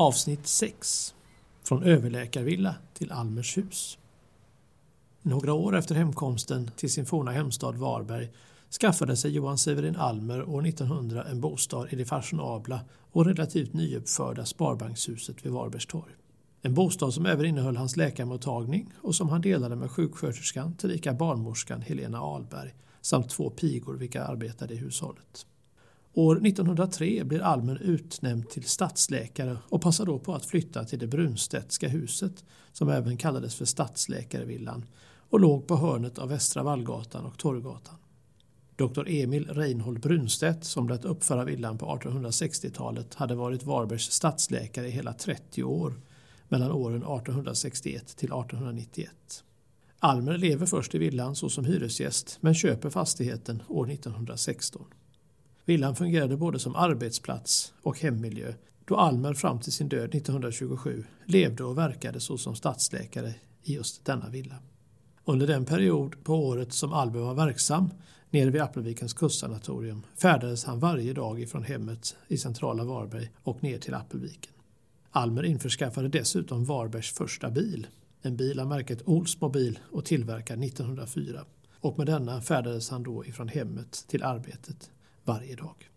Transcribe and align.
Avsnitt 0.00 0.46
6 0.46 1.14
Från 1.64 1.82
överläkarvilla 1.82 2.74
till 2.94 3.12
Almers 3.12 3.56
hus. 3.56 3.98
Några 5.22 5.52
år 5.52 5.76
efter 5.76 5.94
hemkomsten 5.94 6.70
till 6.76 6.92
sin 6.92 7.06
forna 7.06 7.30
hemstad 7.30 7.76
Varberg 7.76 8.30
skaffade 8.80 9.16
sig 9.16 9.30
Johan 9.30 9.58
Severin 9.58 9.96
Almer 9.96 10.48
år 10.48 10.66
1900 10.66 11.24
en 11.24 11.40
bostad 11.40 11.92
i 11.92 11.96
det 11.96 12.04
fashionabla 12.04 12.80
och 13.12 13.26
relativt 13.26 13.72
nyuppförda 13.72 14.44
Sparbankshuset 14.44 15.46
vid 15.46 15.52
Varbergs 15.52 15.86
torg. 15.86 16.12
En 16.62 16.74
bostad 16.74 17.14
som 17.14 17.26
även 17.26 17.46
innehöll 17.46 17.76
hans 17.76 17.96
läkarmottagning 17.96 18.92
och 19.02 19.14
som 19.14 19.28
han 19.28 19.40
delade 19.40 19.76
med 19.76 19.90
sjuksköterskan 19.90 20.74
tillika 20.74 21.12
barnmorskan 21.12 21.82
Helena 21.82 22.18
Alberg 22.18 22.74
samt 23.00 23.30
två 23.30 23.50
pigor 23.50 23.94
vilka 23.94 24.24
arbetade 24.24 24.74
i 24.74 24.76
hushållet. 24.76 25.46
År 26.12 26.46
1903 26.46 27.24
blir 27.24 27.40
Almer 27.40 27.82
utnämnd 27.82 28.50
till 28.50 28.64
stadsläkare 28.64 29.58
och 29.68 29.82
passar 29.82 30.06
då 30.06 30.18
på 30.18 30.34
att 30.34 30.46
flytta 30.46 30.84
till 30.84 30.98
det 30.98 31.06
Brunstedtska 31.06 31.88
huset 31.88 32.44
som 32.72 32.88
även 32.88 33.16
kallades 33.16 33.54
för 33.54 33.64
Stadsläkarvillan 33.64 34.84
och 35.30 35.40
låg 35.40 35.66
på 35.66 35.76
hörnet 35.76 36.18
av 36.18 36.28
Västra 36.28 36.62
Vallgatan 36.62 37.24
och 37.24 37.38
Torggatan. 37.38 37.94
Dr 38.76 39.08
Emil 39.08 39.46
Reinhold 39.46 40.00
Brunstedt 40.00 40.64
som 40.64 40.88
lät 40.88 41.04
uppföra 41.04 41.44
villan 41.44 41.78
på 41.78 41.86
1860-talet 41.86 43.14
hade 43.14 43.34
varit 43.34 43.62
Varbergs 43.62 44.10
stadsläkare 44.12 44.86
i 44.88 44.90
hela 44.90 45.12
30 45.12 45.64
år 45.64 46.00
mellan 46.48 46.72
åren 46.72 47.02
1861 47.02 48.16
till 48.16 48.28
1891. 48.28 49.10
Almer 49.98 50.38
lever 50.38 50.66
först 50.66 50.94
i 50.94 50.98
villan 50.98 51.36
såsom 51.36 51.64
hyresgäst 51.64 52.38
men 52.40 52.54
köper 52.54 52.90
fastigheten 52.90 53.62
år 53.68 53.90
1916. 53.90 54.84
Villan 55.68 55.96
fungerade 55.96 56.36
både 56.36 56.58
som 56.58 56.76
arbetsplats 56.76 57.72
och 57.82 58.00
hemmiljö 58.00 58.54
då 58.84 58.96
Almer 58.96 59.34
fram 59.34 59.60
till 59.60 59.72
sin 59.72 59.88
död 59.88 60.14
1927 60.14 61.04
levde 61.24 61.64
och 61.64 61.78
verkade 61.78 62.20
såsom 62.20 62.54
stadsläkare 62.54 63.34
i 63.62 63.74
just 63.74 64.04
denna 64.04 64.28
villa. 64.28 64.54
Under 65.24 65.46
den 65.46 65.64
period 65.64 66.24
på 66.24 66.34
året 66.34 66.72
som 66.72 66.92
Almer 66.92 67.20
var 67.20 67.34
verksam 67.34 67.90
nere 68.30 68.50
vid 68.50 68.62
Appelvikens 68.62 69.14
kustsanatorium 69.14 70.02
färdades 70.16 70.64
han 70.64 70.78
varje 70.78 71.12
dag 71.12 71.40
ifrån 71.40 71.64
hemmet 71.64 72.16
i 72.28 72.36
centrala 72.36 72.84
Varberg 72.84 73.30
och 73.42 73.62
ner 73.62 73.78
till 73.78 73.94
Appelviken. 73.94 74.52
Almer 75.10 75.42
införskaffade 75.42 76.08
dessutom 76.08 76.64
Varbergs 76.64 77.12
första 77.12 77.50
bil, 77.50 77.86
en 78.22 78.36
bil 78.36 78.60
av 78.60 78.66
märket 78.66 79.02
Olsmobil 79.04 79.78
och 79.92 80.04
tillverkad 80.04 80.64
1904 80.64 81.44
och 81.80 81.98
med 81.98 82.06
denna 82.06 82.40
färdades 82.40 82.90
han 82.90 83.02
då 83.02 83.26
ifrån 83.26 83.48
hemmet 83.48 84.04
till 84.08 84.22
arbetet 84.22 84.90
varje 85.28 85.56
dag. 85.56 85.90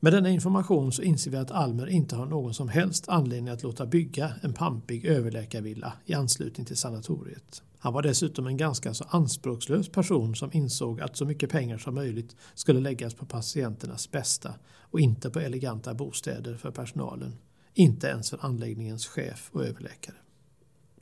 Med 0.00 0.12
denna 0.12 0.30
information 0.30 0.92
så 0.92 1.02
inser 1.02 1.30
vi 1.30 1.36
att 1.36 1.50
Almer 1.50 1.86
inte 1.86 2.16
har 2.16 2.26
någon 2.26 2.54
som 2.54 2.68
helst 2.68 3.08
anledning 3.08 3.48
att 3.48 3.62
låta 3.62 3.86
bygga 3.86 4.32
en 4.42 4.52
pampig 4.52 5.04
överläkarvilla 5.04 5.92
i 6.06 6.14
anslutning 6.14 6.66
till 6.66 6.76
sanatoriet. 6.76 7.62
Han 7.78 7.92
var 7.92 8.02
dessutom 8.02 8.46
en 8.46 8.56
ganska 8.56 8.94
så 8.94 9.04
anspråkslös 9.08 9.88
person 9.88 10.36
som 10.36 10.50
insåg 10.52 11.00
att 11.00 11.16
så 11.16 11.24
mycket 11.24 11.50
pengar 11.50 11.78
som 11.78 11.94
möjligt 11.94 12.36
skulle 12.54 12.80
läggas 12.80 13.14
på 13.14 13.26
patienternas 13.26 14.10
bästa 14.10 14.54
och 14.78 15.00
inte 15.00 15.30
på 15.30 15.40
eleganta 15.40 15.94
bostäder 15.94 16.56
för 16.56 16.70
personalen. 16.70 17.36
Inte 17.74 18.06
ens 18.06 18.30
för 18.30 18.38
anläggningens 18.44 19.06
chef 19.06 19.50
och 19.52 19.64
överläkare. 19.64 20.16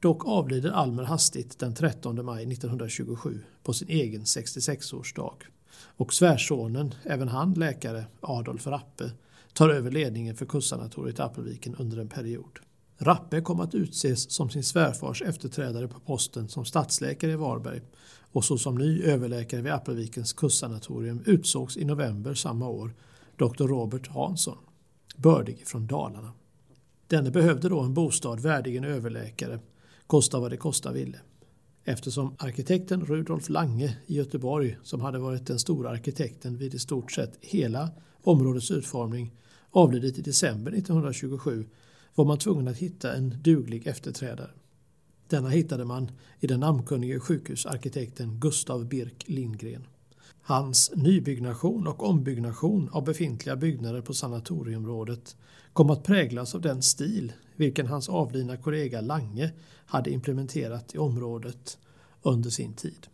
Dock 0.00 0.26
avlider 0.26 0.70
Almer 0.70 1.02
hastigt 1.02 1.58
den 1.58 1.74
13 1.74 2.24
maj 2.24 2.52
1927 2.52 3.42
på 3.62 3.72
sin 3.72 3.88
egen 3.88 4.24
66-årsdag 4.24 5.34
och 5.74 6.14
svärsonen, 6.14 6.94
även 7.04 7.28
han 7.28 7.54
läkare, 7.54 8.04
Adolf 8.20 8.66
Rappe, 8.66 9.10
tar 9.52 9.68
över 9.68 9.90
ledningen 9.90 10.36
för 10.36 10.46
kustsanatoriet 10.46 11.20
Appelviken 11.20 11.74
under 11.74 11.98
en 11.98 12.08
period. 12.08 12.58
Rappe 12.98 13.40
kom 13.40 13.60
att 13.60 13.74
utses 13.74 14.30
som 14.30 14.50
sin 14.50 14.64
svärfars 14.64 15.22
efterträdare 15.22 15.88
på 15.88 16.00
posten 16.00 16.48
som 16.48 16.64
stadsläkare 16.64 17.32
i 17.32 17.36
Varberg 17.36 17.80
och 18.32 18.44
såsom 18.44 18.78
ny 18.78 19.02
överläkare 19.02 19.62
vid 19.62 19.72
Appelvikens 19.72 20.32
kustsanatorium 20.32 21.22
utsågs 21.26 21.76
i 21.76 21.84
november 21.84 22.34
samma 22.34 22.68
år 22.68 22.94
Dr. 23.36 23.66
Robert 23.66 24.08
Hansson, 24.08 24.58
bördig 25.16 25.66
från 25.66 25.86
Dalarna. 25.86 26.32
Denne 27.06 27.30
behövde 27.30 27.68
då 27.68 27.80
en 27.80 27.94
bostad 27.94 28.40
värdig 28.40 28.76
en 28.76 28.84
överläkare, 28.84 29.58
kosta 30.06 30.40
vad 30.40 30.50
det 30.50 30.56
kosta 30.56 30.92
ville 30.92 31.18
eftersom 31.88 32.34
arkitekten 32.38 33.04
Rudolf 33.06 33.48
Lange 33.48 33.96
i 34.06 34.14
Göteborg, 34.14 34.78
som 34.82 35.00
hade 35.00 35.18
varit 35.18 35.46
den 35.46 35.58
stora 35.58 35.90
arkitekten 35.90 36.56
vid 36.56 36.74
i 36.74 36.78
stort 36.78 37.12
sett 37.12 37.38
hela 37.40 37.90
områdets 38.22 38.70
utformning, 38.70 39.32
avlidit 39.70 40.18
i 40.18 40.22
december 40.22 40.72
1927 40.72 41.66
var 42.14 42.24
man 42.24 42.38
tvungen 42.38 42.68
att 42.68 42.76
hitta 42.76 43.12
en 43.12 43.34
duglig 43.42 43.86
efterträdare. 43.86 44.50
Denna 45.28 45.48
hittade 45.48 45.84
man 45.84 46.10
i 46.40 46.46
den 46.46 46.60
namnkunnige 46.60 47.20
sjukhusarkitekten 47.20 48.40
Gustav 48.40 48.88
Birk 48.88 49.24
Lindgren. 49.26 49.86
Hans 50.42 50.92
nybyggnation 50.94 51.86
och 51.86 52.08
ombyggnation 52.08 52.88
av 52.92 53.04
befintliga 53.04 53.56
byggnader 53.56 54.00
på 54.00 54.14
sanatorieområdet 54.14 55.36
kom 55.72 55.90
att 55.90 56.04
präglas 56.04 56.54
av 56.54 56.60
den 56.60 56.82
stil 56.82 57.32
vilken 57.58 57.86
hans 57.86 58.08
avlidna 58.08 58.56
kollega 58.56 59.00
Lange 59.00 59.50
hade 59.86 60.10
implementerat 60.10 60.94
i 60.94 60.98
området 60.98 61.78
under 62.22 62.50
sin 62.50 62.74
tid. 62.74 63.06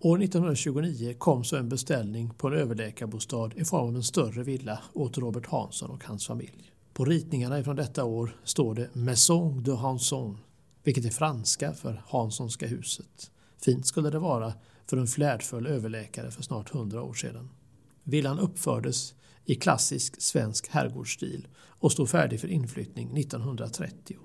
År 0.00 0.22
1929 0.22 1.14
kom 1.18 1.44
så 1.44 1.56
en 1.56 1.68
beställning 1.68 2.30
på 2.30 2.48
en 2.48 2.54
överläkarbostad 2.54 3.50
i 3.56 3.64
form 3.64 3.88
av 3.88 3.96
en 3.96 4.02
större 4.02 4.42
villa 4.42 4.78
åt 4.92 5.18
Robert 5.18 5.46
Hansson 5.46 5.90
och 5.90 6.04
hans 6.04 6.26
familj. 6.26 6.72
På 6.92 7.04
ritningarna 7.04 7.64
från 7.64 7.76
detta 7.76 8.04
år 8.04 8.36
står 8.44 8.74
det 8.74 8.94
Maison 8.94 9.62
de 9.62 9.76
Hanson, 9.76 10.38
vilket 10.82 11.04
är 11.04 11.10
franska 11.10 11.72
för 11.72 12.02
Hanssonska 12.06 12.66
huset. 12.66 13.30
Fint 13.64 13.86
skulle 13.86 14.10
det 14.10 14.18
vara 14.18 14.52
för 14.86 14.96
en 14.96 15.06
flärdfull 15.06 15.66
överläkare 15.66 16.30
för 16.30 16.42
snart 16.42 16.70
hundra 16.70 17.02
år 17.02 17.14
sedan. 17.14 17.50
Villan 18.02 18.38
uppfördes 18.38 19.14
i 19.48 19.54
klassisk 19.54 20.20
svensk 20.20 20.68
herrgårdsstil 20.68 21.48
och 21.68 21.92
stod 21.92 22.08
färdig 22.08 22.40
för 22.40 22.48
inflyttning 22.48 23.18
1930. 23.18 24.16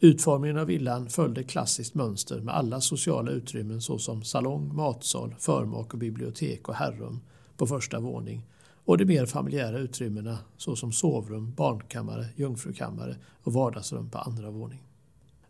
Utformningen 0.00 0.58
av 0.58 0.66
villan 0.66 1.10
följde 1.10 1.44
klassiskt 1.44 1.94
mönster 1.94 2.40
med 2.40 2.54
alla 2.54 2.80
sociala 2.80 3.30
utrymmen 3.30 3.80
såsom 3.80 4.24
salong, 4.24 4.74
matsal, 4.74 5.34
förmak 5.38 5.92
och 5.92 5.98
bibliotek 5.98 6.68
och 6.68 6.74
herrum 6.74 7.20
på 7.56 7.66
första 7.66 8.00
våning 8.00 8.46
och 8.84 8.98
de 8.98 9.04
mer 9.04 9.26
familjära 9.26 9.78
utrymmena 9.78 10.38
såsom 10.56 10.92
sovrum, 10.92 11.54
barnkammare, 11.54 12.26
jungfrukammare 12.36 13.16
och 13.42 13.52
vardagsrum 13.52 14.10
på 14.10 14.18
andra 14.18 14.50
våning. 14.50 14.82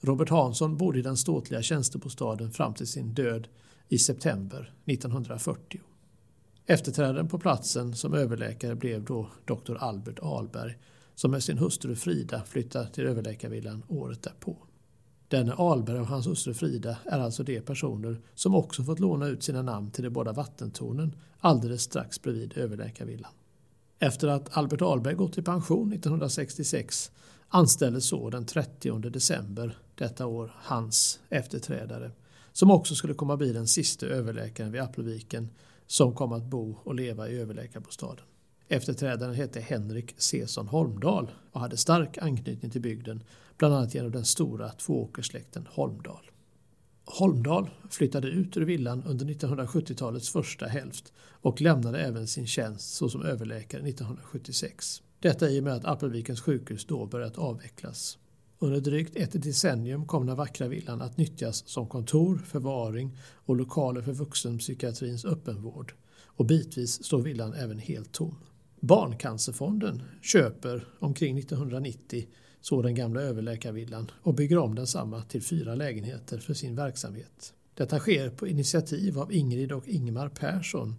Robert 0.00 0.28
Hansson 0.28 0.76
bodde 0.76 0.98
i 0.98 1.02
den 1.02 1.16
ståtliga 1.16 1.62
tjänstebostaden 1.62 2.50
fram 2.50 2.74
till 2.74 2.86
sin 2.86 3.14
död 3.14 3.48
i 3.88 3.98
september 3.98 4.72
1940. 4.84 5.80
Efterträdaren 6.70 7.28
på 7.28 7.38
platsen 7.38 7.94
som 7.94 8.14
överläkare 8.14 8.74
blev 8.74 9.04
då 9.04 9.28
doktor 9.44 9.76
Albert 9.80 10.18
Alberg 10.22 10.78
som 11.14 11.30
med 11.30 11.42
sin 11.42 11.58
hustru 11.58 11.96
Frida 11.96 12.42
flyttade 12.44 12.88
till 12.88 13.06
överläkarvillan 13.06 13.82
året 13.88 14.22
därpå. 14.22 14.56
Denne 15.28 15.52
Alberg 15.52 16.00
och 16.00 16.06
hans 16.06 16.26
hustru 16.26 16.54
Frida 16.54 16.96
är 17.04 17.18
alltså 17.18 17.42
de 17.42 17.60
personer 17.60 18.20
som 18.34 18.54
också 18.54 18.82
fått 18.82 19.00
låna 19.00 19.26
ut 19.26 19.42
sina 19.42 19.62
namn 19.62 19.90
till 19.90 20.04
de 20.04 20.10
båda 20.10 20.32
vattentornen 20.32 21.14
alldeles 21.40 21.82
strax 21.82 22.22
bredvid 22.22 22.56
överläkarvillan. 22.56 23.32
Efter 23.98 24.28
att 24.28 24.56
Albert 24.56 24.82
Alberg 24.82 25.14
gått 25.14 25.38
i 25.38 25.42
pension 25.42 25.92
1966 25.92 27.10
anställdes 27.48 28.08
så 28.08 28.30
den 28.30 28.46
30 28.46 28.98
december 28.98 29.78
detta 29.94 30.26
år 30.26 30.52
hans 30.56 31.20
efterträdare 31.28 32.10
som 32.52 32.70
också 32.70 32.94
skulle 32.94 33.14
komma 33.14 33.36
bli 33.36 33.52
den 33.52 33.66
sista 33.66 34.06
överläkaren 34.06 34.72
vid 34.72 34.80
Appelviken 34.80 35.48
som 35.88 36.14
kom 36.14 36.32
att 36.32 36.44
bo 36.44 36.76
och 36.84 36.94
leva 36.94 37.28
i 37.28 37.38
överläkarbostaden. 37.38 38.24
Efterträdaren 38.68 39.34
hette 39.34 39.60
Henrik 39.60 40.14
Cesson 40.16 40.68
Holmdal 40.68 41.30
och 41.52 41.60
hade 41.60 41.76
stark 41.76 42.18
anknytning 42.18 42.70
till 42.70 42.80
bygden, 42.80 43.22
bland 43.56 43.74
annat 43.74 43.94
genom 43.94 44.10
den 44.10 44.24
stora 44.24 44.68
tvååkerssläkten 44.68 45.66
Holmdal. 45.70 46.30
Holmdal 47.04 47.70
flyttade 47.90 48.28
ut 48.28 48.56
ur 48.56 48.60
villan 48.60 49.02
under 49.04 49.26
1970-talets 49.26 50.30
första 50.30 50.66
hälft 50.66 51.12
och 51.18 51.60
lämnade 51.60 52.00
även 52.00 52.26
sin 52.26 52.46
tjänst 52.46 52.94
såsom 52.94 53.22
överläkare 53.22 53.88
1976. 53.88 55.02
Detta 55.20 55.50
i 55.50 55.60
och 55.60 55.64
med 55.64 55.72
att 55.72 55.84
Appelvikens 55.84 56.40
sjukhus 56.40 56.84
då 56.84 57.06
börjat 57.06 57.38
avvecklas. 57.38 58.18
Under 58.60 58.80
drygt 58.80 59.16
ett 59.16 59.42
decennium 59.42 60.06
kom 60.06 60.26
den 60.26 60.36
vackra 60.36 60.68
villan 60.68 61.02
att 61.02 61.16
nyttjas 61.16 61.68
som 61.68 61.88
kontor, 61.88 62.38
förvaring 62.46 63.18
och 63.46 63.56
lokaler 63.56 64.02
för 64.02 64.12
vuxenpsykiatrins 64.12 65.24
öppenvård 65.24 65.94
och 66.24 66.46
bitvis 66.46 67.04
står 67.04 67.22
villan 67.22 67.54
även 67.54 67.78
helt 67.78 68.12
tom. 68.12 68.34
Barncancerfonden 68.80 70.02
köper 70.22 70.88
omkring 70.98 71.38
1990 71.38 72.26
så 72.60 72.82
den 72.82 72.94
gamla 72.94 73.20
överläkarvillan 73.20 74.10
och 74.22 74.34
bygger 74.34 74.58
om 74.58 74.74
densamma 74.74 75.22
till 75.22 75.42
fyra 75.42 75.74
lägenheter 75.74 76.38
för 76.38 76.54
sin 76.54 76.76
verksamhet. 76.76 77.54
Detta 77.74 77.98
sker 77.98 78.30
på 78.30 78.46
initiativ 78.46 79.18
av 79.18 79.32
Ingrid 79.32 79.72
och 79.72 79.88
Ingmar 79.88 80.28
Persson 80.28 80.94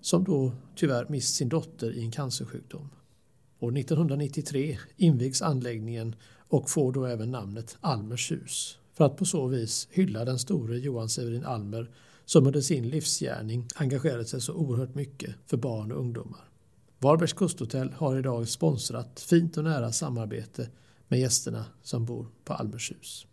som 0.00 0.24
då 0.24 0.52
tyvärr 0.76 1.06
mist 1.08 1.34
sin 1.34 1.48
dotter 1.48 1.92
i 1.92 2.00
en 2.00 2.10
cancersjukdom. 2.10 2.90
År 3.64 3.78
1993 3.78 4.78
invigs 4.96 5.42
anläggningen 5.42 6.16
och 6.48 6.70
får 6.70 6.92
då 6.92 7.04
även 7.04 7.30
namnet 7.30 7.76
Almers 7.80 8.32
hus 8.32 8.78
för 8.92 9.04
att 9.04 9.16
på 9.16 9.24
så 9.24 9.46
vis 9.46 9.88
hylla 9.90 10.24
den 10.24 10.38
store 10.38 10.78
Johan 10.78 11.08
Severin 11.08 11.44
Almer 11.44 11.90
som 12.24 12.46
under 12.46 12.60
sin 12.60 12.88
livsgärning 12.88 13.68
engagerade 13.74 14.24
sig 14.24 14.40
så 14.40 14.54
oerhört 14.54 14.94
mycket 14.94 15.34
för 15.46 15.56
barn 15.56 15.92
och 15.92 16.00
ungdomar. 16.00 16.48
Varbergs 16.98 17.32
kusthotell 17.32 17.92
har 17.92 18.18
idag 18.18 18.48
sponsrat 18.48 19.20
fint 19.20 19.56
och 19.56 19.64
nära 19.64 19.92
samarbete 19.92 20.68
med 21.08 21.20
gästerna 21.20 21.64
som 21.82 22.04
bor 22.04 22.26
på 22.44 22.52
Almershus. 22.52 23.26